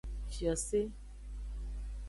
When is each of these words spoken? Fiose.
Fiose. 0.33 0.81